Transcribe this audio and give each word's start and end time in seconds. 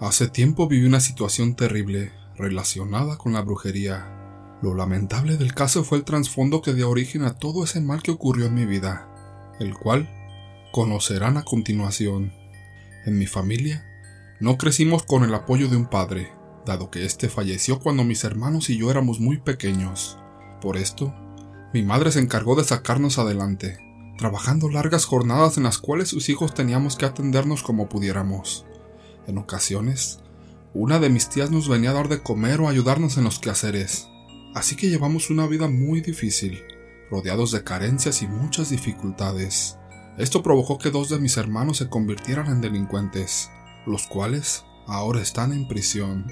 Hace 0.00 0.28
tiempo 0.28 0.68
viví 0.68 0.86
una 0.86 1.00
situación 1.00 1.56
terrible 1.56 2.12
relacionada 2.36 3.18
con 3.18 3.32
la 3.32 3.40
brujería. 3.40 4.06
Lo 4.62 4.76
lamentable 4.76 5.36
del 5.36 5.54
caso 5.54 5.82
fue 5.82 5.98
el 5.98 6.04
trasfondo 6.04 6.62
que 6.62 6.72
dio 6.72 6.88
origen 6.88 7.24
a 7.24 7.36
todo 7.36 7.64
ese 7.64 7.80
mal 7.80 8.00
que 8.00 8.12
ocurrió 8.12 8.46
en 8.46 8.54
mi 8.54 8.64
vida, 8.64 9.08
el 9.58 9.74
cual 9.74 10.08
conocerán 10.70 11.36
a 11.36 11.42
continuación. 11.42 12.32
En 13.06 13.18
mi 13.18 13.26
familia, 13.26 13.84
no 14.38 14.56
crecimos 14.56 15.02
con 15.02 15.24
el 15.24 15.34
apoyo 15.34 15.66
de 15.66 15.76
un 15.76 15.86
padre, 15.86 16.32
dado 16.64 16.92
que 16.92 17.04
éste 17.04 17.28
falleció 17.28 17.80
cuando 17.80 18.04
mis 18.04 18.22
hermanos 18.22 18.70
y 18.70 18.78
yo 18.78 18.92
éramos 18.92 19.18
muy 19.18 19.38
pequeños. 19.38 20.16
Por 20.60 20.76
esto, 20.76 21.12
mi 21.74 21.82
madre 21.82 22.12
se 22.12 22.20
encargó 22.20 22.54
de 22.54 22.62
sacarnos 22.62 23.18
adelante, 23.18 23.78
trabajando 24.16 24.70
largas 24.70 25.06
jornadas 25.06 25.56
en 25.56 25.64
las 25.64 25.78
cuales 25.78 26.06
sus 26.06 26.28
hijos 26.28 26.54
teníamos 26.54 26.94
que 26.94 27.06
atendernos 27.06 27.64
como 27.64 27.88
pudiéramos. 27.88 28.64
En 29.28 29.36
ocasiones, 29.36 30.20
una 30.72 30.98
de 30.98 31.10
mis 31.10 31.28
tías 31.28 31.50
nos 31.50 31.68
venía 31.68 31.90
a 31.90 31.92
dar 31.92 32.08
de 32.08 32.22
comer 32.22 32.62
o 32.62 32.68
ayudarnos 32.68 33.18
en 33.18 33.24
los 33.24 33.38
quehaceres, 33.38 34.08
así 34.54 34.74
que 34.74 34.88
llevamos 34.88 35.28
una 35.28 35.46
vida 35.46 35.68
muy 35.68 36.00
difícil, 36.00 36.62
rodeados 37.10 37.52
de 37.52 37.62
carencias 37.62 38.22
y 38.22 38.26
muchas 38.26 38.70
dificultades. 38.70 39.76
Esto 40.16 40.42
provocó 40.42 40.78
que 40.78 40.90
dos 40.90 41.10
de 41.10 41.18
mis 41.18 41.36
hermanos 41.36 41.76
se 41.76 41.90
convirtieran 41.90 42.46
en 42.46 42.62
delincuentes, 42.62 43.50
los 43.84 44.06
cuales 44.06 44.64
ahora 44.86 45.20
están 45.20 45.52
en 45.52 45.68
prisión. 45.68 46.26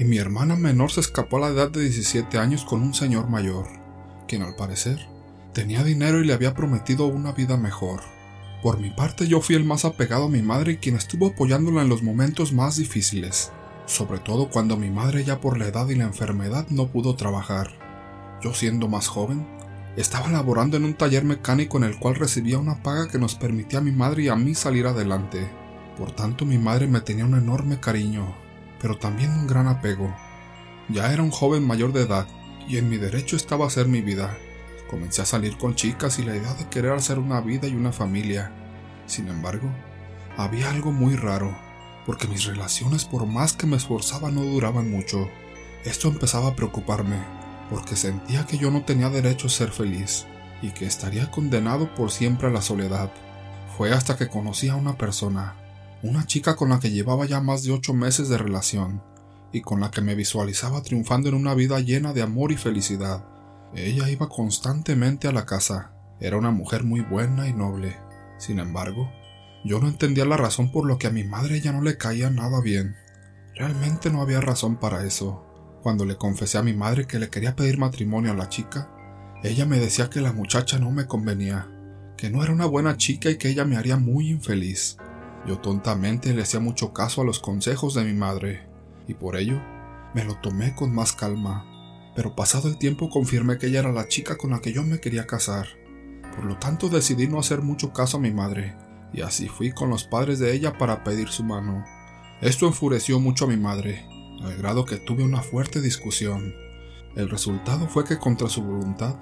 Y 0.00 0.04
mi 0.04 0.18
hermana 0.18 0.56
menor 0.56 0.90
se 0.90 0.98
escapó 0.98 1.36
a 1.36 1.40
la 1.42 1.48
edad 1.50 1.70
de 1.70 1.82
17 1.82 2.38
años 2.38 2.64
con 2.64 2.82
un 2.82 2.92
señor 2.92 3.30
mayor, 3.30 3.68
quien 4.26 4.42
al 4.42 4.56
parecer 4.56 4.98
tenía 5.54 5.84
dinero 5.84 6.20
y 6.20 6.26
le 6.26 6.32
había 6.32 6.54
prometido 6.54 7.06
una 7.06 7.30
vida 7.30 7.56
mejor. 7.56 8.00
Por 8.62 8.78
mi 8.78 8.90
parte 8.90 9.26
yo 9.26 9.40
fui 9.40 9.56
el 9.56 9.64
más 9.64 9.84
apegado 9.84 10.26
a 10.26 10.28
mi 10.28 10.40
madre 10.40 10.78
quien 10.78 10.94
estuvo 10.94 11.26
apoyándola 11.26 11.82
en 11.82 11.88
los 11.88 12.04
momentos 12.04 12.52
más 12.52 12.76
difíciles, 12.76 13.50
sobre 13.86 14.20
todo 14.20 14.50
cuando 14.50 14.76
mi 14.76 14.88
madre 14.88 15.24
ya 15.24 15.40
por 15.40 15.58
la 15.58 15.66
edad 15.66 15.88
y 15.88 15.96
la 15.96 16.04
enfermedad 16.04 16.66
no 16.70 16.86
pudo 16.86 17.16
trabajar. 17.16 17.72
Yo 18.40 18.54
siendo 18.54 18.86
más 18.86 19.08
joven, 19.08 19.44
estaba 19.96 20.28
laborando 20.28 20.76
en 20.76 20.84
un 20.84 20.94
taller 20.94 21.24
mecánico 21.24 21.76
en 21.76 21.84
el 21.84 21.98
cual 21.98 22.14
recibía 22.14 22.58
una 22.58 22.84
paga 22.84 23.08
que 23.08 23.18
nos 23.18 23.34
permitía 23.34 23.80
a 23.80 23.82
mi 23.82 23.90
madre 23.90 24.22
y 24.22 24.28
a 24.28 24.36
mí 24.36 24.54
salir 24.54 24.86
adelante. 24.86 25.50
Por 25.98 26.12
tanto 26.12 26.46
mi 26.46 26.56
madre 26.56 26.86
me 26.86 27.00
tenía 27.00 27.24
un 27.24 27.34
enorme 27.34 27.80
cariño, 27.80 28.32
pero 28.80 28.96
también 28.96 29.32
un 29.32 29.48
gran 29.48 29.66
apego. 29.66 30.14
Ya 30.88 31.12
era 31.12 31.24
un 31.24 31.32
joven 31.32 31.66
mayor 31.66 31.92
de 31.92 32.02
edad 32.02 32.28
y 32.68 32.76
en 32.76 32.88
mi 32.88 32.96
derecho 32.96 33.34
estaba 33.34 33.64
a 33.64 33.68
hacer 33.68 33.88
mi 33.88 34.02
vida. 34.02 34.38
Comencé 34.88 35.22
a 35.22 35.26
salir 35.26 35.58
con 35.58 35.74
chicas 35.74 36.18
y 36.18 36.22
la 36.22 36.36
idea 36.36 36.54
de 36.54 36.68
querer 36.68 36.92
hacer 36.92 37.18
una 37.18 37.40
vida 37.40 37.66
y 37.66 37.74
una 37.74 37.92
familia. 37.92 38.52
Sin 39.06 39.28
embargo, 39.28 39.68
había 40.36 40.70
algo 40.70 40.92
muy 40.92 41.16
raro, 41.16 41.56
porque 42.06 42.26
mis 42.26 42.44
relaciones 42.44 43.04
por 43.04 43.26
más 43.26 43.52
que 43.52 43.66
me 43.66 43.76
esforzaba 43.76 44.30
no 44.30 44.42
duraban 44.42 44.90
mucho. 44.90 45.28
Esto 45.84 46.08
empezaba 46.08 46.48
a 46.48 46.56
preocuparme, 46.56 47.18
porque 47.70 47.96
sentía 47.96 48.46
que 48.46 48.58
yo 48.58 48.70
no 48.70 48.84
tenía 48.84 49.08
derecho 49.08 49.46
a 49.46 49.50
ser 49.50 49.70
feliz 49.70 50.26
y 50.62 50.70
que 50.70 50.86
estaría 50.86 51.30
condenado 51.30 51.92
por 51.94 52.10
siempre 52.10 52.48
a 52.48 52.50
la 52.50 52.62
soledad. 52.62 53.10
Fue 53.76 53.92
hasta 53.92 54.16
que 54.16 54.28
conocí 54.28 54.68
a 54.68 54.76
una 54.76 54.96
persona, 54.96 55.56
una 56.02 56.26
chica 56.26 56.56
con 56.56 56.68
la 56.68 56.78
que 56.80 56.90
llevaba 56.90 57.26
ya 57.26 57.40
más 57.40 57.64
de 57.64 57.72
ocho 57.72 57.94
meses 57.94 58.28
de 58.28 58.38
relación, 58.38 59.02
y 59.52 59.60
con 59.60 59.80
la 59.80 59.90
que 59.90 60.00
me 60.00 60.14
visualizaba 60.14 60.82
triunfando 60.82 61.28
en 61.28 61.34
una 61.34 61.54
vida 61.54 61.80
llena 61.80 62.12
de 62.12 62.22
amor 62.22 62.52
y 62.52 62.56
felicidad. 62.56 63.24
Ella 63.74 64.08
iba 64.08 64.28
constantemente 64.28 65.28
a 65.28 65.32
la 65.32 65.46
casa. 65.46 65.92
Era 66.20 66.36
una 66.36 66.50
mujer 66.50 66.84
muy 66.84 67.00
buena 67.00 67.48
y 67.48 67.52
noble. 67.52 67.96
Sin 68.42 68.58
embargo, 68.58 69.08
yo 69.64 69.78
no 69.78 69.86
entendía 69.86 70.24
la 70.24 70.36
razón 70.36 70.72
por 70.72 70.84
lo 70.84 70.98
que 70.98 71.06
a 71.06 71.10
mi 71.10 71.22
madre 71.22 71.60
ya 71.60 71.70
no 71.70 71.80
le 71.80 71.96
caía 71.96 72.28
nada 72.28 72.60
bien. 72.60 72.96
Realmente 73.54 74.10
no 74.10 74.20
había 74.20 74.40
razón 74.40 74.80
para 74.80 75.04
eso. 75.06 75.46
Cuando 75.80 76.04
le 76.04 76.16
confesé 76.16 76.58
a 76.58 76.64
mi 76.64 76.72
madre 76.72 77.06
que 77.06 77.20
le 77.20 77.30
quería 77.30 77.54
pedir 77.54 77.78
matrimonio 77.78 78.32
a 78.32 78.34
la 78.34 78.48
chica, 78.48 78.90
ella 79.44 79.64
me 79.64 79.78
decía 79.78 80.10
que 80.10 80.20
la 80.20 80.32
muchacha 80.32 80.80
no 80.80 80.90
me 80.90 81.06
convenía, 81.06 81.70
que 82.16 82.30
no 82.30 82.42
era 82.42 82.52
una 82.52 82.66
buena 82.66 82.96
chica 82.96 83.30
y 83.30 83.36
que 83.36 83.48
ella 83.48 83.64
me 83.64 83.76
haría 83.76 83.96
muy 83.96 84.30
infeliz. 84.30 84.96
Yo 85.46 85.60
tontamente 85.60 86.34
le 86.34 86.42
hacía 86.42 86.58
mucho 86.58 86.92
caso 86.92 87.22
a 87.22 87.24
los 87.24 87.38
consejos 87.38 87.94
de 87.94 88.02
mi 88.02 88.12
madre, 88.12 88.66
y 89.06 89.14
por 89.14 89.36
ello 89.36 89.62
me 90.16 90.24
lo 90.24 90.34
tomé 90.40 90.74
con 90.74 90.92
más 90.92 91.12
calma 91.12 91.68
pero 92.14 92.34
pasado 92.34 92.68
el 92.68 92.78
tiempo 92.78 93.08
confirmé 93.08 93.58
que 93.58 93.66
ella 93.66 93.80
era 93.80 93.92
la 93.92 94.08
chica 94.08 94.36
con 94.36 94.50
la 94.50 94.60
que 94.60 94.72
yo 94.72 94.82
me 94.82 95.00
quería 95.00 95.26
casar. 95.26 95.66
Por 96.34 96.44
lo 96.44 96.56
tanto 96.58 96.88
decidí 96.88 97.28
no 97.28 97.38
hacer 97.38 97.62
mucho 97.62 97.92
caso 97.92 98.16
a 98.16 98.20
mi 98.20 98.30
madre, 98.32 98.74
y 99.12 99.20
así 99.20 99.48
fui 99.48 99.72
con 99.72 99.90
los 99.90 100.04
padres 100.04 100.38
de 100.38 100.52
ella 100.52 100.78
para 100.78 101.04
pedir 101.04 101.28
su 101.28 101.44
mano. 101.44 101.84
Esto 102.40 102.66
enfureció 102.66 103.20
mucho 103.20 103.44
a 103.44 103.48
mi 103.48 103.56
madre, 103.56 104.06
al 104.42 104.56
grado 104.56 104.84
que 104.84 104.96
tuve 104.96 105.22
una 105.22 105.42
fuerte 105.42 105.80
discusión. 105.80 106.54
El 107.14 107.28
resultado 107.28 107.86
fue 107.88 108.04
que 108.04 108.18
contra 108.18 108.48
su 108.48 108.62
voluntad, 108.62 109.16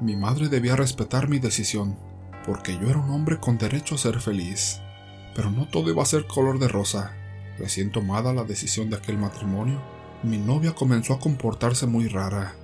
mi 0.00 0.16
madre 0.16 0.48
debía 0.48 0.76
respetar 0.76 1.28
mi 1.28 1.38
decisión, 1.38 1.96
porque 2.44 2.76
yo 2.78 2.90
era 2.90 2.98
un 2.98 3.10
hombre 3.10 3.38
con 3.38 3.56
derecho 3.56 3.94
a 3.94 3.98
ser 3.98 4.20
feliz. 4.20 4.80
Pero 5.34 5.50
no 5.50 5.68
todo 5.68 5.90
iba 5.90 6.02
a 6.02 6.06
ser 6.06 6.26
color 6.26 6.58
de 6.58 6.68
rosa. 6.68 7.14
Recién 7.58 7.92
tomada 7.92 8.34
la 8.34 8.44
decisión 8.44 8.90
de 8.90 8.96
aquel 8.96 9.16
matrimonio, 9.16 9.80
mi 10.22 10.38
novia 10.38 10.74
comenzó 10.74 11.14
a 11.14 11.20
comportarse 11.20 11.86
muy 11.86 12.08
rara. 12.08 12.54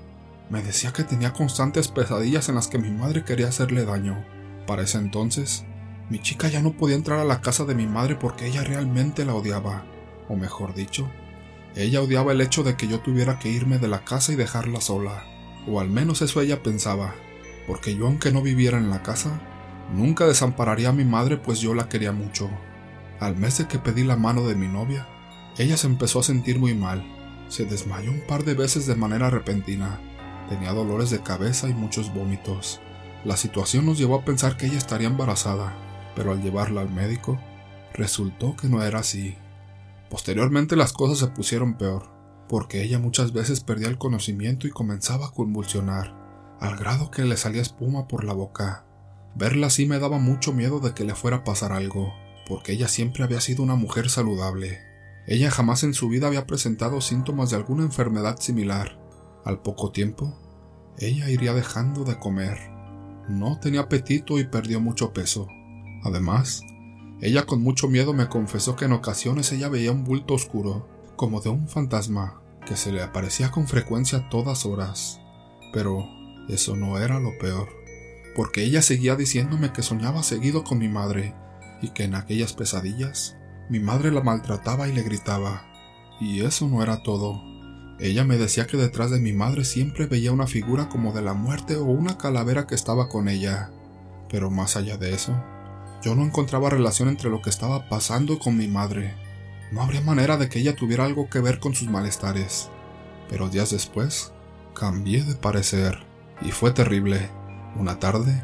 Me 0.53 0.63
decía 0.63 0.93
que 0.93 1.03
tenía 1.03 1.33
constantes 1.33 1.89
pesadillas 1.89 2.51
en 2.51 2.57
las 2.57 2.69
que 2.69 2.77
mi 2.77 2.91
madre 2.91 3.25
quería 3.25 3.49
hacerle 3.49 3.87
daño. 3.87 4.23
Para 4.67 4.83
ese 4.83 4.99
entonces, 4.99 5.65
mi 6.11 6.19
chica 6.19 6.47
ya 6.49 6.61
no 6.61 6.75
podía 6.75 6.95
entrar 6.95 7.21
a 7.21 7.25
la 7.25 7.41
casa 7.41 7.65
de 7.65 7.75
mi 7.75 7.87
madre 7.87 8.17
porque 8.17 8.49
ella 8.49 8.63
realmente 8.63 9.25
la 9.25 9.35
odiaba. 9.35 9.87
O 10.29 10.37
mejor 10.37 10.75
dicho, 10.75 11.11
ella 11.75 12.03
odiaba 12.03 12.33
el 12.33 12.43
hecho 12.43 12.65
de 12.65 12.77
que 12.77 12.87
yo 12.87 13.01
tuviera 13.01 13.39
que 13.39 13.49
irme 13.49 13.79
de 13.79 13.89
la 13.89 14.05
casa 14.05 14.31
y 14.31 14.37
dejarla 14.37 14.83
sola. 14.83 15.25
O 15.67 15.81
al 15.81 15.89
menos 15.89 16.21
eso 16.21 16.43
ella 16.43 16.63
pensaba, 16.63 17.15
porque 17.67 17.97
yo 17.97 18.07
aunque 18.07 18.31
no 18.31 18.43
viviera 18.43 18.77
en 18.77 18.91
la 18.91 19.03
casa, 19.03 19.41
nunca 19.95 20.27
desampararía 20.27 20.91
a 20.91 20.93
mi 20.93 21.07
madre 21.07 21.39
pues 21.39 21.61
yo 21.61 21.73
la 21.73 21.89
quería 21.89 22.13
mucho. 22.13 22.51
Al 23.21 23.37
mes 23.37 23.57
de 23.57 23.69
que 23.69 23.79
pedí 23.79 24.05
la 24.05 24.17
mano 24.17 24.47
de 24.47 24.55
mi 24.55 24.69
novia, 24.69 25.09
ella 25.57 25.79
se 25.79 25.87
empezó 25.87 26.21
a 26.21 26.25
sentir 26.25 26.59
muy 26.59 26.75
mal 26.75 27.03
se 27.53 27.67
desmayó 27.67 28.11
un 28.11 28.23
par 28.23 28.45
de 28.45 28.55
veces 28.55 28.87
de 28.87 28.95
manera 28.95 29.29
repentina. 29.29 30.01
Tenía 30.48 30.72
dolores 30.72 31.10
de 31.10 31.22
cabeza 31.22 31.69
y 31.69 31.75
muchos 31.75 32.12
vómitos. 32.12 32.80
La 33.25 33.36
situación 33.36 33.86
nos 33.86 33.98
llevó 33.98 34.16
a 34.16 34.25
pensar 34.25 34.56
que 34.56 34.66
ella 34.66 34.78
estaría 34.78 35.06
embarazada, 35.06 35.75
pero 36.16 36.32
al 36.32 36.42
llevarla 36.42 36.80
al 36.80 36.91
médico, 36.91 37.38
resultó 37.94 38.56
que 38.56 38.69
no 38.69 38.82
era 38.82 39.00
así. 39.00 39.36
Posteriormente 40.10 40.76
las 40.76 40.92
cosas 40.92 41.19
se 41.19 41.28
pusieron 41.28 41.75
peor, 41.75 42.10
porque 42.48 42.82
ella 42.82 42.98
muchas 42.98 43.32
veces 43.32 43.60
perdía 43.60 43.88
el 43.88 43.98
conocimiento 43.98 44.66
y 44.66 44.70
comenzaba 44.70 45.26
a 45.26 45.30
convulsionar, 45.30 46.14
al 46.60 46.76
grado 46.76 47.10
que 47.10 47.24
le 47.24 47.36
salía 47.36 47.62
espuma 47.62 48.09
por 48.09 48.24
la 48.24 48.34
boca. 48.34 48.84
Verla 49.34 49.69
así 49.69 49.86
me 49.86 49.98
daba 49.98 50.19
mucho 50.19 50.53
miedo 50.53 50.80
de 50.80 50.92
que 50.92 51.04
le 51.04 51.14
fuera 51.14 51.38
a 51.38 51.44
pasar 51.44 51.72
algo, 51.72 52.12
porque 52.47 52.72
ella 52.72 52.88
siempre 52.88 53.24
había 53.24 53.41
sido 53.41 53.62
una 53.62 53.76
mujer 53.76 54.10
saludable. 54.10 54.80
Ella 55.26 55.50
jamás 55.50 55.84
en 55.84 55.94
su 55.94 56.09
vida 56.09 56.26
había 56.26 56.47
presentado 56.47 57.00
síntomas 57.00 57.50
de 57.50 57.56
alguna 57.56 57.84
enfermedad 57.84 58.38
similar. 58.41 59.02
Al 59.44 59.60
poco 59.60 59.91
tiempo, 59.91 60.32
ella 60.98 61.28
iría 61.28 61.53
dejando 61.53 62.04
de 62.04 62.19
comer. 62.19 62.58
No 63.28 63.58
tenía 63.58 63.80
apetito 63.80 64.38
y 64.38 64.44
perdió 64.44 64.80
mucho 64.80 65.12
peso. 65.12 65.48
Además, 66.04 66.62
ella 67.20 67.44
con 67.47 67.62
mucho 67.62 67.88
miedo 67.88 68.12
me 68.12 68.28
confesó 68.28 68.76
que 68.76 68.84
en 68.84 68.92
ocasiones 68.92 69.53
ella 69.53 69.69
veía 69.69 69.92
un 69.92 70.04
bulto 70.04 70.34
oscuro, 70.34 70.88
como 71.16 71.41
de 71.41 71.50
un 71.50 71.69
fantasma, 71.69 72.41
que 72.66 72.76
se 72.76 72.92
le 72.92 73.03
aparecía 73.03 73.50
con 73.50 73.69
frecuencia 73.69 74.19
a 74.19 74.28
todas 74.28 74.66
horas. 74.66 75.20
Pero 75.72 76.04
eso 76.48 76.76
no 76.76 76.98
era 76.98 77.20
lo 77.20 77.36
peor, 77.38 77.69
porque 78.34 78.64
ella 78.64 78.82
seguía 78.82 79.16
diciéndome 79.16 79.72
que 79.72 79.82
soñaba 79.82 80.22
seguido 80.22 80.64
con 80.64 80.78
mi 80.78 80.88
madre 80.88 81.34
y 81.80 81.91
que 81.91 82.04
en 82.04 82.14
aquellas 82.14 82.53
pesadillas 82.54 83.36
mi 83.69 83.80
madre 83.80 84.10
la 84.10 84.22
maltrataba 84.22 84.88
y 84.88 84.92
le 84.92 85.03
gritaba. 85.03 85.64
Y 86.21 86.45
eso 86.45 86.68
no 86.68 86.83
era 86.83 87.03
todo. 87.03 87.52
Ella 88.03 88.25
me 88.25 88.37
decía 88.37 88.66
que 88.66 88.77
detrás 88.77 89.10
de 89.10 89.21
mi 89.21 89.33
madre 89.33 89.65
siempre 89.65 90.07
veía 90.07 90.33
una 90.33 90.47
figura 90.47 90.89
como 90.89 91.13
de 91.13 91.22
la 91.22 91.33
muerte 91.33 91.77
o 91.77 91.84
una 91.84 92.19
calavera 92.19 92.66
que 92.66 92.75
estaba 92.75 93.09
con 93.09 93.28
ella. 93.28 93.71
Pero 94.28 94.51
más 94.51 94.77
allá 94.77 94.99
de 94.99 95.15
eso, 95.15 95.33
yo 96.03 96.15
no 96.15 96.25
encontraba 96.25 96.69
relación 96.69 97.09
entre 97.09 97.31
lo 97.31 97.41
que 97.41 97.51
estaba 97.51 97.89
pasando 97.89 98.39
con 98.39 98.57
mi 98.57 98.69
madre. 98.69 99.15
No 99.71 99.83
habría 99.83 100.01
manera 100.03 100.37
de 100.37 100.49
que 100.49 100.59
ella 100.59 100.77
tuviera 100.77 101.04
algo 101.04 101.31
que 101.31 101.41
ver 101.41 101.60
con 101.60 101.75
sus 101.75 101.89
malestares. 101.89 102.69
Pero 103.31 103.49
días 103.49 103.71
después, 103.71 104.33
cambié 104.75 105.25
de 105.25 105.37
parecer. 105.37 106.05
Y 106.43 106.51
fue 106.51 106.72
terrible. 106.72 107.31
Una 107.77 107.98
tarde, 107.98 108.43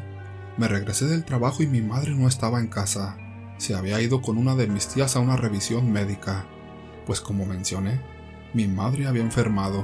me 0.57 0.67
regresé 0.67 1.05
del 1.05 1.25
trabajo 1.25 1.61
y 1.61 1.67
mi 1.67 1.81
madre 1.81 2.15
no 2.15 2.27
estaba 2.27 2.59
en 2.59 2.67
casa 2.67 3.17
se 3.59 3.75
había 3.75 4.01
ido 4.01 4.21
con 4.21 4.37
una 4.37 4.55
de 4.55 4.67
mis 4.67 4.87
tías 4.87 5.15
a 5.15 5.19
una 5.19 5.35
revisión 5.35 5.91
médica, 5.91 6.45
pues 7.05 7.19
como 7.19 7.45
mencioné, 7.45 7.99
mi 8.53 8.67
madre 8.67 9.07
había 9.07 9.21
enfermado. 9.21 9.83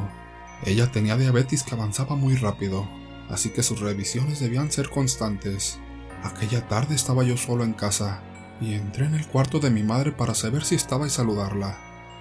Ella 0.65 0.91
tenía 0.91 1.17
diabetes 1.17 1.63
que 1.63 1.75
avanzaba 1.75 2.15
muy 2.15 2.35
rápido, 2.35 2.87
así 3.29 3.49
que 3.49 3.63
sus 3.63 3.79
revisiones 3.79 4.39
debían 4.39 4.71
ser 4.71 4.89
constantes. 4.89 5.79
Aquella 6.23 6.67
tarde 6.67 6.95
estaba 6.95 7.23
yo 7.23 7.37
solo 7.37 7.63
en 7.63 7.73
casa 7.73 8.21
y 8.59 8.73
entré 8.73 9.05
en 9.05 9.15
el 9.15 9.27
cuarto 9.27 9.59
de 9.59 9.69
mi 9.69 9.83
madre 9.83 10.11
para 10.11 10.33
saber 10.33 10.63
si 10.63 10.75
estaba 10.75 11.05
y 11.05 11.09
saludarla. 11.09 11.77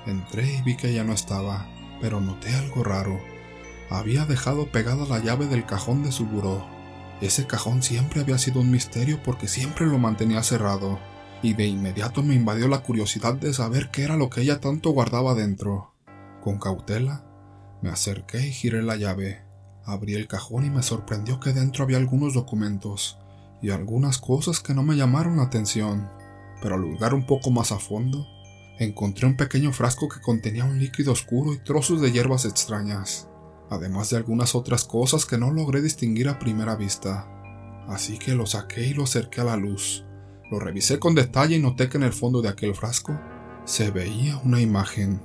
Entré 0.06 0.58
y 0.58 0.62
vi 0.62 0.76
que 0.76 0.90
ella 0.90 1.04
no 1.04 1.12
estaba, 1.12 1.66
pero 2.00 2.20
noté 2.20 2.54
algo 2.54 2.84
raro. 2.84 3.20
Había 3.88 4.26
dejado 4.26 4.66
pegada 4.70 5.06
la 5.06 5.20
llave 5.20 5.46
del 5.46 5.64
cajón 5.64 6.02
de 6.02 6.12
su 6.12 6.26
buró. 6.26 6.66
Ese 7.20 7.46
cajón 7.46 7.82
siempre 7.82 8.20
había 8.20 8.38
sido 8.38 8.60
un 8.60 8.70
misterio 8.70 9.22
porque 9.22 9.48
siempre 9.48 9.86
lo 9.86 9.98
mantenía 9.98 10.42
cerrado, 10.42 10.98
y 11.42 11.54
de 11.54 11.66
inmediato 11.66 12.22
me 12.22 12.34
invadió 12.34 12.68
la 12.68 12.80
curiosidad 12.80 13.34
de 13.34 13.54
saber 13.54 13.90
qué 13.90 14.02
era 14.02 14.16
lo 14.16 14.28
que 14.28 14.42
ella 14.42 14.60
tanto 14.60 14.90
guardaba 14.90 15.34
dentro. 15.34 15.93
Con 16.44 16.58
cautela, 16.58 17.24
me 17.80 17.88
acerqué 17.88 18.46
y 18.46 18.52
giré 18.52 18.82
la 18.82 18.96
llave. 18.96 19.42
Abrí 19.86 20.12
el 20.12 20.28
cajón 20.28 20.66
y 20.66 20.70
me 20.70 20.82
sorprendió 20.82 21.40
que 21.40 21.54
dentro 21.54 21.84
había 21.84 21.96
algunos 21.96 22.34
documentos 22.34 23.18
y 23.62 23.70
algunas 23.70 24.18
cosas 24.18 24.60
que 24.60 24.74
no 24.74 24.82
me 24.82 24.94
llamaron 24.94 25.38
la 25.38 25.44
atención. 25.44 26.10
Pero 26.60 26.74
al 26.74 26.82
lugar 26.82 27.14
un 27.14 27.24
poco 27.24 27.50
más 27.50 27.72
a 27.72 27.78
fondo, 27.78 28.26
encontré 28.78 29.26
un 29.26 29.38
pequeño 29.38 29.72
frasco 29.72 30.06
que 30.10 30.20
contenía 30.20 30.66
un 30.66 30.78
líquido 30.78 31.12
oscuro 31.12 31.54
y 31.54 31.64
trozos 31.64 32.02
de 32.02 32.12
hierbas 32.12 32.44
extrañas, 32.44 33.26
además 33.70 34.10
de 34.10 34.18
algunas 34.18 34.54
otras 34.54 34.84
cosas 34.84 35.24
que 35.24 35.38
no 35.38 35.50
logré 35.50 35.80
distinguir 35.80 36.28
a 36.28 36.38
primera 36.38 36.76
vista. 36.76 37.26
Así 37.88 38.18
que 38.18 38.34
lo 38.34 38.44
saqué 38.44 38.88
y 38.88 38.92
lo 38.92 39.04
acerqué 39.04 39.40
a 39.40 39.44
la 39.44 39.56
luz. 39.56 40.04
Lo 40.50 40.60
revisé 40.60 40.98
con 40.98 41.14
detalle 41.14 41.56
y 41.56 41.62
noté 41.62 41.88
que 41.88 41.96
en 41.96 42.02
el 42.02 42.12
fondo 42.12 42.42
de 42.42 42.50
aquel 42.50 42.74
frasco 42.74 43.18
se 43.64 43.90
veía 43.90 44.36
una 44.44 44.60
imagen. 44.60 45.22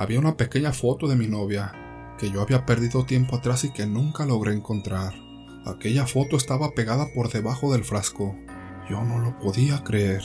Había 0.00 0.18
una 0.18 0.38
pequeña 0.38 0.72
foto 0.72 1.08
de 1.08 1.14
mi 1.14 1.26
novia, 1.26 2.14
que 2.18 2.30
yo 2.30 2.40
había 2.40 2.64
perdido 2.64 3.04
tiempo 3.04 3.36
atrás 3.36 3.64
y 3.64 3.70
que 3.70 3.84
nunca 3.86 4.24
logré 4.24 4.54
encontrar. 4.54 5.12
Aquella 5.66 6.06
foto 6.06 6.38
estaba 6.38 6.70
pegada 6.70 7.08
por 7.14 7.30
debajo 7.30 7.70
del 7.70 7.84
frasco. 7.84 8.34
Yo 8.88 9.04
no 9.04 9.18
lo 9.18 9.38
podía 9.38 9.84
creer, 9.84 10.22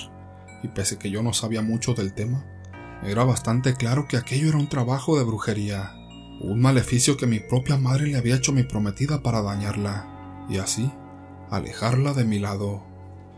y 0.63 0.69
pese 0.69 0.98
que 0.98 1.12
yo 1.12 1.22
no 1.22 1.33
sabía 1.33 1.62
mucho 1.62 1.94
del 1.94 2.13
tema, 2.13 2.45
era 3.04 3.25
bastante 3.25 3.74
claro 3.74 4.07
que 4.07 4.16
aquello 4.16 4.48
era 4.48 4.57
un 4.57 4.69
trabajo 4.69 5.18
de 5.18 5.25
brujería, 5.25 5.92
un 6.39 6.62
maleficio 6.62 7.18
que 7.18 7.27
mi 7.27 7.42
propia 7.42 7.75
madre 7.75 8.07
le 8.07 8.16
había 8.16 8.38
hecho 8.38 8.54
a 8.54 8.56
mi 8.56 8.63
prometida 8.63 9.24
para 9.24 9.42
dañarla, 9.42 10.45
y 10.50 10.56
así 10.56 10.89
alejarla 11.51 12.13
de 12.13 12.24
mi 12.24 12.39
lado. 12.39 12.81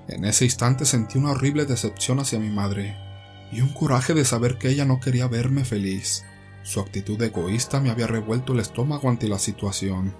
En 0.07 0.23
ese 0.23 0.45
instante 0.45 0.85
sentí 0.85 1.17
una 1.17 1.31
horrible 1.31 1.65
decepción 1.65 2.19
hacia 2.19 2.37
mi 2.37 2.51
madre, 2.51 2.95
y 3.51 3.61
un 3.61 3.69
coraje 3.69 4.13
de 4.13 4.23
saber 4.23 4.59
que 4.59 4.69
ella 4.69 4.85
no 4.85 4.99
quería 4.99 5.27
verme 5.27 5.65
feliz. 5.65 6.26
Su 6.67 6.81
actitud 6.81 7.21
egoísta 7.21 7.79
me 7.79 7.91
había 7.91 8.07
revuelto 8.07 8.51
el 8.51 8.59
estómago 8.59 9.07
ante 9.07 9.29
la 9.29 9.39
situación. 9.39 10.13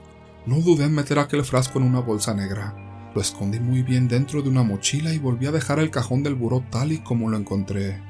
No 0.46 0.62
dudé 0.62 0.86
en 0.86 0.96
meter 0.96 1.20
aquel 1.20 1.44
frasco 1.44 1.78
en 1.78 1.84
una 1.84 2.00
bolsa 2.00 2.34
negra. 2.34 3.12
Lo 3.14 3.20
escondí 3.20 3.60
muy 3.60 3.84
bien 3.84 4.08
dentro 4.08 4.42
de 4.42 4.48
una 4.48 4.64
mochila 4.64 5.14
y 5.14 5.20
volví 5.20 5.46
a 5.48 5.52
dejar 5.52 5.80
el 5.80 5.92
cajón 5.92 6.24
del 6.24 6.36
buró 6.36 6.64
tal 6.72 6.94
y 6.94 7.00
como 7.00 7.30
lo 7.30 7.36
encontré. 7.36 8.02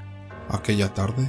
Aquella 0.50 0.94
tarde, 0.94 1.28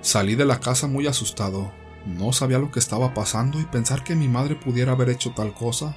salí 0.00 0.34
de 0.34 0.46
la 0.46 0.58
casa 0.58 0.88
muy 0.88 1.06
asustado. 1.06 1.70
No 2.04 2.32
sabía 2.32 2.58
lo 2.58 2.72
que 2.72 2.80
estaba 2.80 3.14
pasando 3.14 3.60
y 3.60 3.64
pensar 3.64 4.02
que 4.02 4.16
mi 4.16 4.26
madre 4.26 4.56
pudiera 4.56 4.90
haber 4.90 5.10
hecho 5.10 5.30
tal 5.36 5.54
cosa 5.54 5.94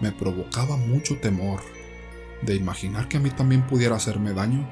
me 0.00 0.12
provocaba 0.12 0.76
mucho 0.76 1.18
temor. 1.18 1.62
De 2.42 2.54
imaginar 2.54 3.08
que 3.08 3.16
a 3.16 3.20
mí 3.20 3.30
también 3.30 3.66
pudiera 3.66 3.96
hacerme 3.96 4.34
daño, 4.34 4.68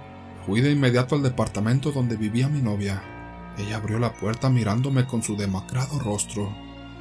fui 0.46 0.60
de 0.60 0.70
inmediato 0.70 1.16
al 1.16 1.24
departamento 1.24 1.90
donde 1.90 2.16
vivía 2.16 2.48
mi 2.48 2.62
novia. 2.62 3.13
Ella 3.58 3.76
abrió 3.76 3.98
la 3.98 4.14
puerta 4.14 4.50
mirándome 4.50 5.06
con 5.06 5.22
su 5.22 5.36
demacrado 5.36 5.98
rostro. 5.98 6.52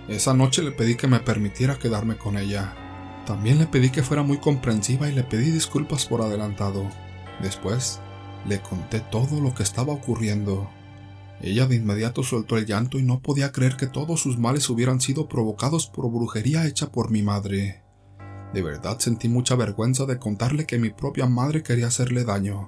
Esa 0.08 0.34
noche 0.34 0.62
le 0.62 0.72
pedí 0.72 0.96
que 0.96 1.08
me 1.08 1.20
permitiera 1.20 1.80
quedarme 1.80 2.18
con 2.18 2.38
ella. 2.38 2.76
También 3.26 3.58
le 3.58 3.68
pedí 3.68 3.90
que 3.90 4.04
fuera 4.04 4.22
muy 4.22 4.38
comprensiva 4.38 5.10
y 5.10 5.14
le 5.14 5.24
pedí 5.24 5.50
disculpas 5.50 6.06
por 6.06 6.22
adelantado. 6.22 6.90
Después, 7.42 8.00
le 8.46 8.62
conté 8.62 9.00
todo 9.00 9.40
lo 9.40 9.56
que 9.56 9.64
estaba 9.64 9.94
ocurriendo. 9.94 10.70
Ella 11.42 11.66
de 11.66 11.76
inmediato 11.76 12.24
soltó 12.24 12.58
el 12.58 12.66
llanto 12.66 13.00
y 13.00 13.04
no 13.04 13.22
podía 13.22 13.52
creer 13.52 13.76
que 13.76 13.88
todos 13.88 14.22
sus 14.22 14.38
males 14.38 14.70
hubieran 14.70 15.02
sido 15.02 15.28
provocados 15.28 15.88
por 15.88 16.10
brujería 16.12 16.68
hecha 16.68 16.92
por 16.92 17.12
mi 17.12 17.22
madre. 17.22 17.84
De 18.54 18.62
verdad 18.62 19.00
sentí 19.00 19.28
mucha 19.30 19.56
vergüenza 19.56 20.06
de 20.06 20.20
contarle 20.20 20.66
que 20.66 20.78
mi 20.78 20.92
propia 20.92 21.26
madre 21.26 21.64
quería 21.64 21.88
hacerle 21.88 22.24
daño. 22.24 22.68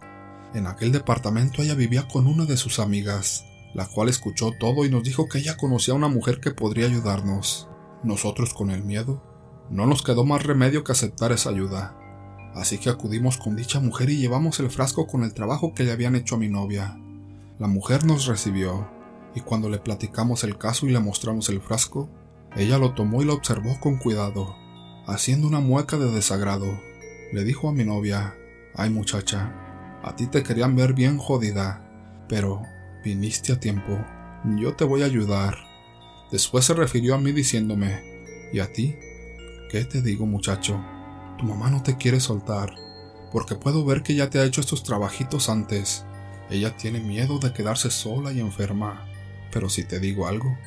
En 0.53 0.67
aquel 0.67 0.91
departamento 0.91 1.61
ella 1.61 1.75
vivía 1.75 2.07
con 2.07 2.27
una 2.27 2.45
de 2.45 2.57
sus 2.57 2.79
amigas, 2.79 3.45
la 3.75 3.85
cual 3.85 4.07
escuchó 4.07 4.53
todo 4.57 4.85
y 4.85 4.89
nos 4.89 5.03
dijo 5.03 5.27
que 5.27 5.39
ella 5.39 5.57
conocía 5.57 5.93
a 5.93 5.97
una 5.97 6.07
mujer 6.07 6.39
que 6.39 6.51
podría 6.51 6.85
ayudarnos. 6.85 7.67
Nosotros 8.03 8.53
con 8.53 8.71
el 8.71 8.83
miedo, 8.83 9.21
no 9.69 9.85
nos 9.85 10.01
quedó 10.01 10.23
más 10.23 10.43
remedio 10.43 10.85
que 10.85 10.93
aceptar 10.93 11.33
esa 11.33 11.49
ayuda. 11.49 11.97
Así 12.55 12.77
que 12.77 12.89
acudimos 12.89 13.35
con 13.35 13.57
dicha 13.57 13.81
mujer 13.81 14.09
y 14.09 14.17
llevamos 14.17 14.61
el 14.61 14.71
frasco 14.71 15.07
con 15.07 15.25
el 15.25 15.33
trabajo 15.33 15.73
que 15.73 15.83
le 15.83 15.91
habían 15.91 16.15
hecho 16.15 16.35
a 16.35 16.37
mi 16.37 16.47
novia. 16.47 16.97
La 17.59 17.67
mujer 17.67 18.05
nos 18.05 18.27
recibió, 18.27 18.87
y 19.35 19.41
cuando 19.41 19.69
le 19.69 19.79
platicamos 19.79 20.45
el 20.45 20.57
caso 20.57 20.87
y 20.87 20.91
le 20.91 20.99
mostramos 20.99 21.49
el 21.49 21.59
frasco, 21.59 22.09
ella 22.55 22.77
lo 22.77 22.93
tomó 22.93 23.21
y 23.21 23.25
lo 23.25 23.33
observó 23.33 23.77
con 23.81 23.97
cuidado, 23.97 24.55
haciendo 25.05 25.47
una 25.47 25.59
mueca 25.59 25.97
de 25.97 26.09
desagrado. 26.11 26.79
Le 27.33 27.43
dijo 27.43 27.67
a 27.67 27.73
mi 27.73 27.83
novia, 27.83 28.37
ay 28.73 28.89
muchacha, 28.89 29.99
a 30.01 30.15
ti 30.15 30.27
te 30.27 30.43
querían 30.43 30.77
ver 30.77 30.93
bien 30.93 31.17
jodida, 31.17 31.85
pero 32.29 32.61
viniste 33.05 33.53
a 33.53 33.59
tiempo, 33.59 34.03
yo 34.57 34.75
te 34.75 34.83
voy 34.83 35.03
a 35.03 35.05
ayudar. 35.05 35.55
Después 36.31 36.65
se 36.65 36.73
refirió 36.73 37.13
a 37.13 37.19
mí 37.19 37.31
diciéndome, 37.31 38.01
¿y 38.51 38.59
a 38.59 38.73
ti? 38.73 38.95
¿Qué 39.69 39.85
te 39.85 40.01
digo 40.01 40.25
muchacho? 40.25 40.83
Tu 41.37 41.45
mamá 41.45 41.69
no 41.69 41.83
te 41.83 41.97
quiere 41.97 42.19
soltar, 42.19 42.73
porque 43.31 43.53
puedo 43.53 43.85
ver 43.85 44.01
que 44.01 44.15
ya 44.15 44.31
te 44.31 44.39
ha 44.39 44.43
hecho 44.43 44.59
estos 44.59 44.81
trabajitos 44.81 45.49
antes. 45.49 46.03
Ella 46.49 46.75
tiene 46.75 46.99
miedo 46.99 47.37
de 47.37 47.53
quedarse 47.53 47.91
sola 47.91 48.31
y 48.31 48.39
enferma. 48.39 49.05
Pero 49.51 49.69
si 49.69 49.83
te 49.83 49.99
digo 49.99 50.27
algo, 50.27 50.57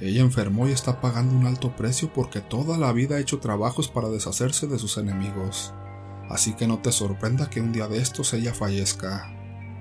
ella 0.00 0.20
enfermó 0.20 0.68
y 0.68 0.72
está 0.72 1.00
pagando 1.00 1.34
un 1.34 1.46
alto 1.46 1.74
precio 1.74 2.12
porque 2.14 2.40
toda 2.40 2.78
la 2.78 2.92
vida 2.92 3.16
ha 3.16 3.20
hecho 3.20 3.40
trabajos 3.40 3.88
para 3.88 4.08
deshacerse 4.08 4.68
de 4.68 4.78
sus 4.78 4.96
enemigos. 4.96 5.74
Así 6.28 6.52
que 6.54 6.68
no 6.68 6.78
te 6.78 6.92
sorprenda 6.92 7.50
que 7.50 7.60
un 7.60 7.72
día 7.72 7.88
de 7.88 7.98
estos 7.98 8.32
ella 8.32 8.54
fallezca. 8.54 9.34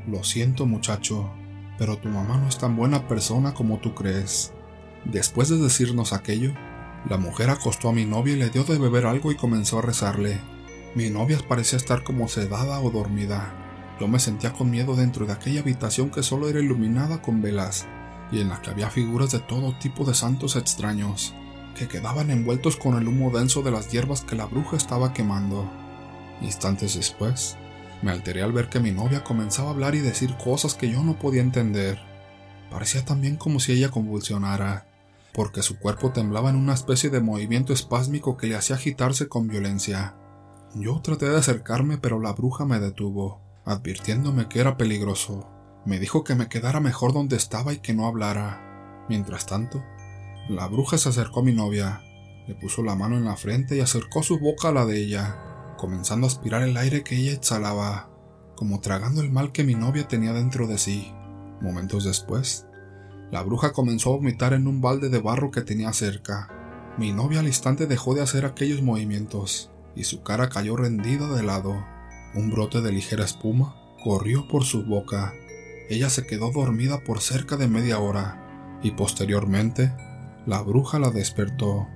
Lo 0.07 0.23
siento 0.23 0.65
muchacho, 0.65 1.31
pero 1.79 1.97
tu 1.97 2.09
mamá 2.09 2.37
no 2.37 2.49
es 2.49 2.57
tan 2.57 2.75
buena 2.75 3.07
persona 3.07 3.53
como 3.53 3.79
tú 3.79 3.95
crees. 3.95 4.53
Después 5.05 5.47
de 5.47 5.57
decirnos 5.57 6.11
aquello, 6.11 6.51
la 7.09 7.17
mujer 7.17 7.49
acostó 7.49 7.89
a 7.89 7.93
mi 7.93 8.05
novia 8.05 8.33
y 8.33 8.37
le 8.37 8.49
dio 8.49 8.65
de 8.65 8.77
beber 8.77 9.05
algo 9.05 9.31
y 9.31 9.35
comenzó 9.35 9.79
a 9.79 9.81
rezarle. 9.81 10.39
Mi 10.93 11.09
novia 11.09 11.39
parecía 11.47 11.77
estar 11.77 12.03
como 12.03 12.27
sedada 12.27 12.81
o 12.81 12.91
dormida. 12.91 13.55
Yo 13.99 14.09
me 14.09 14.19
sentía 14.19 14.51
con 14.51 14.69
miedo 14.69 14.95
dentro 14.95 15.25
de 15.25 15.31
aquella 15.31 15.61
habitación 15.61 16.09
que 16.09 16.21
solo 16.21 16.49
era 16.49 16.59
iluminada 16.59 17.21
con 17.21 17.41
velas 17.41 17.87
y 18.31 18.41
en 18.41 18.49
la 18.49 18.61
que 18.61 18.69
había 18.69 18.89
figuras 18.89 19.31
de 19.31 19.39
todo 19.39 19.77
tipo 19.79 20.03
de 20.03 20.13
santos 20.13 20.55
extraños, 20.57 21.33
que 21.75 21.87
quedaban 21.87 22.29
envueltos 22.29 22.75
con 22.75 22.97
el 22.97 23.07
humo 23.07 23.31
denso 23.31 23.61
de 23.61 23.71
las 23.71 23.89
hierbas 23.89 24.21
que 24.21 24.35
la 24.35 24.45
bruja 24.45 24.75
estaba 24.75 25.13
quemando. 25.13 25.69
Instantes 26.41 26.95
después, 26.95 27.57
me 28.01 28.11
alteré 28.11 28.41
al 28.41 28.51
ver 28.51 28.69
que 28.69 28.79
mi 28.79 28.91
novia 28.91 29.23
comenzaba 29.23 29.69
a 29.69 29.71
hablar 29.71 29.95
y 29.95 29.99
decir 29.99 30.35
cosas 30.37 30.75
que 30.75 30.89
yo 30.89 31.03
no 31.03 31.19
podía 31.19 31.41
entender. 31.41 31.99
Parecía 32.69 33.03
también 33.03 33.35
como 33.35 33.59
si 33.59 33.73
ella 33.73 33.89
convulsionara 33.89 34.89
porque 35.33 35.61
su 35.61 35.79
cuerpo 35.79 36.11
temblaba 36.11 36.49
en 36.49 36.55
una 36.55 36.73
especie 36.73 37.09
de 37.09 37.21
movimiento 37.21 37.73
espásmico 37.73 38.37
que 38.37 38.47
le 38.47 38.55
hacía 38.55 38.75
agitarse 38.75 39.27
con 39.27 39.47
violencia. 39.47 40.15
Yo 40.75 41.01
traté 41.01 41.29
de 41.29 41.37
acercarme, 41.37 41.97
pero 41.97 42.19
la 42.19 42.33
bruja 42.33 42.65
me 42.65 42.79
detuvo, 42.79 43.41
advirtiéndome 43.65 44.47
que 44.47 44.59
era 44.59 44.77
peligroso. 44.77 45.49
Me 45.85 45.99
dijo 45.99 46.23
que 46.23 46.35
me 46.35 46.49
quedara 46.49 46.79
mejor 46.79 47.13
donde 47.13 47.35
estaba 47.35 47.73
y 47.73 47.77
que 47.77 47.93
no 47.93 48.05
hablara. 48.05 49.05
Mientras 49.07 49.45
tanto, 49.45 49.83
la 50.49 50.67
bruja 50.67 50.97
se 50.97 51.09
acercó 51.09 51.39
a 51.39 51.43
mi 51.43 51.53
novia, 51.53 52.01
le 52.47 52.55
puso 52.55 52.83
la 52.83 52.95
mano 52.95 53.17
en 53.17 53.25
la 53.25 53.35
frente 53.37 53.77
y 53.77 53.79
acercó 53.79 54.23
su 54.23 54.39
boca 54.39 54.69
a 54.69 54.73
la 54.73 54.85
de 54.85 54.99
ella, 54.99 55.37
comenzando 55.79 56.27
a 56.27 56.29
aspirar 56.29 56.61
el 56.61 56.75
aire 56.75 57.03
que 57.03 57.15
ella 57.15 57.31
exhalaba, 57.31 58.09
como 58.55 58.81
tragando 58.81 59.21
el 59.21 59.31
mal 59.31 59.53
que 59.53 59.63
mi 59.63 59.75
novia 59.75 60.07
tenía 60.09 60.33
dentro 60.33 60.67
de 60.67 60.77
sí. 60.77 61.13
Momentos 61.61 62.03
después, 62.03 62.67
la 63.31 63.43
bruja 63.43 63.71
comenzó 63.71 64.09
a 64.09 64.17
vomitar 64.17 64.51
en 64.51 64.67
un 64.67 64.81
balde 64.81 65.07
de 65.09 65.21
barro 65.21 65.51
que 65.51 65.61
tenía 65.61 65.93
cerca. 65.93 66.49
Mi 66.97 67.13
novia 67.13 67.39
al 67.39 67.47
instante 67.47 67.87
dejó 67.87 68.13
de 68.13 68.21
hacer 68.21 68.45
aquellos 68.45 68.81
movimientos 68.81 69.71
y 69.95 70.03
su 70.03 70.21
cara 70.21 70.49
cayó 70.49 70.75
rendida 70.75 71.33
de 71.33 71.43
lado. 71.43 71.85
Un 72.35 72.51
brote 72.51 72.81
de 72.81 72.91
ligera 72.91 73.23
espuma 73.23 73.75
corrió 74.03 74.49
por 74.49 74.65
su 74.65 74.83
boca. 74.83 75.33
Ella 75.89 76.09
se 76.09 76.27
quedó 76.27 76.51
dormida 76.51 77.05
por 77.05 77.21
cerca 77.21 77.55
de 77.55 77.69
media 77.69 77.99
hora 77.99 78.79
y 78.83 78.91
posteriormente 78.91 79.93
la 80.45 80.61
bruja 80.61 80.99
la 80.99 81.09
despertó. 81.09 81.87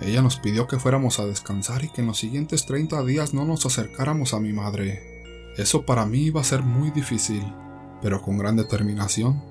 Ella 0.00 0.22
nos 0.22 0.36
pidió 0.36 0.66
que 0.66 0.78
fuéramos 0.78 1.18
a 1.18 1.26
descansar 1.26 1.84
y 1.84 1.88
que 1.88 2.02
en 2.02 2.06
los 2.06 2.18
siguientes 2.18 2.66
30 2.66 3.04
días 3.04 3.34
no 3.34 3.44
nos 3.44 3.66
acercáramos 3.66 4.32
a 4.32 4.40
mi 4.40 4.52
madre. 4.52 5.52
Eso 5.56 5.84
para 5.84 6.06
mí 6.06 6.20
iba 6.20 6.40
a 6.40 6.44
ser 6.44 6.62
muy 6.62 6.90
difícil, 6.90 7.42
pero 8.00 8.22
con 8.22 8.38
gran 8.38 8.56
determinación 8.56 9.42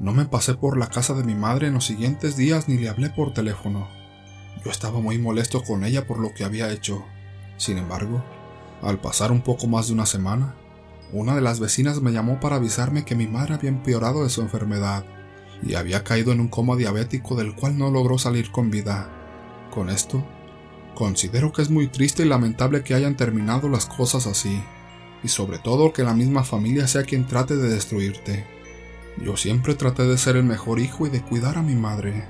no 0.00 0.14
me 0.14 0.24
pasé 0.24 0.54
por 0.54 0.78
la 0.78 0.86
casa 0.86 1.12
de 1.12 1.24
mi 1.24 1.34
madre 1.34 1.66
en 1.66 1.74
los 1.74 1.84
siguientes 1.84 2.34
días 2.34 2.68
ni 2.68 2.78
le 2.78 2.88
hablé 2.88 3.10
por 3.10 3.34
teléfono. 3.34 3.86
Yo 4.64 4.70
estaba 4.70 5.00
muy 5.00 5.18
molesto 5.18 5.62
con 5.62 5.84
ella 5.84 6.06
por 6.06 6.18
lo 6.18 6.32
que 6.32 6.44
había 6.44 6.72
hecho. 6.72 7.04
Sin 7.58 7.76
embargo, 7.76 8.24
al 8.80 8.98
pasar 8.98 9.30
un 9.30 9.42
poco 9.42 9.66
más 9.66 9.88
de 9.88 9.92
una 9.92 10.06
semana, 10.06 10.54
una 11.12 11.34
de 11.34 11.42
las 11.42 11.60
vecinas 11.60 12.00
me 12.00 12.12
llamó 12.12 12.40
para 12.40 12.56
avisarme 12.56 13.04
que 13.04 13.14
mi 13.14 13.26
madre 13.26 13.54
había 13.54 13.68
empeorado 13.68 14.24
de 14.24 14.30
su 14.30 14.40
enfermedad 14.40 15.04
y 15.62 15.74
había 15.74 16.04
caído 16.04 16.32
en 16.32 16.40
un 16.40 16.48
coma 16.48 16.76
diabético 16.76 17.34
del 17.34 17.54
cual 17.54 17.76
no 17.76 17.90
logró 17.90 18.16
salir 18.16 18.50
con 18.50 18.70
vida. 18.70 19.19
Con 19.70 19.88
esto, 19.88 20.24
considero 20.96 21.52
que 21.52 21.62
es 21.62 21.70
muy 21.70 21.86
triste 21.86 22.24
y 22.24 22.26
lamentable 22.26 22.82
que 22.82 22.94
hayan 22.94 23.16
terminado 23.16 23.68
las 23.68 23.86
cosas 23.86 24.26
así, 24.26 24.60
y 25.22 25.28
sobre 25.28 25.58
todo 25.58 25.92
que 25.92 26.02
la 26.02 26.12
misma 26.12 26.42
familia 26.42 26.88
sea 26.88 27.04
quien 27.04 27.26
trate 27.26 27.56
de 27.56 27.68
destruirte. 27.68 28.46
Yo 29.24 29.36
siempre 29.36 29.74
traté 29.74 30.04
de 30.04 30.18
ser 30.18 30.36
el 30.36 30.44
mejor 30.44 30.80
hijo 30.80 31.06
y 31.06 31.10
de 31.10 31.22
cuidar 31.22 31.56
a 31.56 31.62
mi 31.62 31.76
madre, 31.76 32.24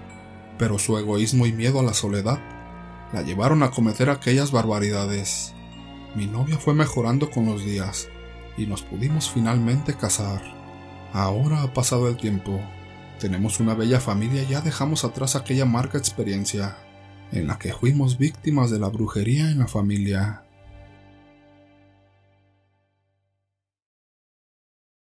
pero 0.58 0.78
su 0.78 0.98
egoísmo 0.98 1.46
y 1.46 1.52
miedo 1.52 1.80
a 1.80 1.82
la 1.82 1.94
soledad 1.94 2.40
la 3.14 3.22
llevaron 3.22 3.62
a 3.62 3.70
cometer 3.70 4.10
aquellas 4.10 4.52
barbaridades. 4.52 5.54
Mi 6.14 6.26
novia 6.26 6.58
fue 6.58 6.74
mejorando 6.74 7.30
con 7.30 7.46
los 7.46 7.64
días 7.64 8.08
y 8.58 8.66
nos 8.66 8.82
pudimos 8.82 9.30
finalmente 9.30 9.94
casar. 9.94 10.42
Ahora 11.14 11.62
ha 11.62 11.72
pasado 11.72 12.08
el 12.08 12.16
tiempo. 12.16 12.60
Tenemos 13.18 13.60
una 13.60 13.74
bella 13.74 13.98
familia 13.98 14.42
y 14.42 14.48
ya 14.48 14.60
dejamos 14.60 15.04
atrás 15.04 15.36
aquella 15.36 15.62
amarga 15.62 15.98
experiencia 15.98 16.76
en 17.32 17.46
la 17.46 17.58
que 17.58 17.72
fuimos 17.72 18.18
víctimas 18.18 18.70
de 18.70 18.78
la 18.78 18.88
brujería 18.88 19.50
en 19.50 19.58
la 19.60 19.68
familia. 19.68 20.42